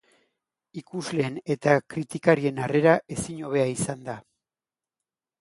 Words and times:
Ikusleen 0.79 1.37
eta 1.55 1.75
kritikarien 1.95 2.59
harrera 2.65 2.97
ezin 3.17 3.45
hobea 3.51 3.69
izan 3.75 4.03
da. 4.09 4.19